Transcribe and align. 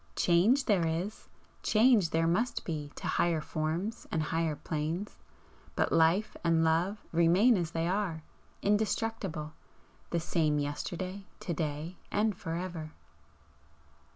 Change 0.15 0.65
there 0.65 0.87
is, 0.87 1.27
change 1.61 2.09
there 2.09 2.25
must 2.25 2.65
be 2.65 2.91
to 2.95 3.05
higher 3.05 3.39
forms 3.39 4.07
and 4.11 4.23
higher 4.23 4.55
planes, 4.55 5.19
but 5.75 5.91
Life 5.91 6.35
and 6.43 6.63
Love 6.63 7.03
remain 7.11 7.55
as 7.55 7.69
they 7.69 7.87
are, 7.87 8.23
indestructible 8.63 9.53
'the 10.09 10.19
same 10.19 10.57
yesterday, 10.57 11.27
to 11.41 11.53
day, 11.53 11.97
and 12.11 12.35
for 12.35 12.55
ever!'" 12.55 12.93